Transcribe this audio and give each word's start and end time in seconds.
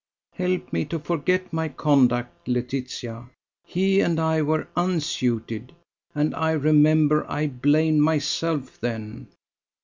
Help 0.33 0.73
me 0.73 0.83
to 0.85 0.97
forget 0.97 1.53
my 1.53 1.69
conduct, 1.69 2.47
Laetitia. 2.47 3.29
He 3.67 3.99
and 4.01 4.19
I 4.19 4.41
were 4.41 4.67
unsuited 4.75 5.75
and 6.15 6.33
I 6.33 6.53
remember 6.53 7.23
I 7.29 7.45
blamed 7.45 8.01
myself 8.01 8.79
then. 8.79 9.27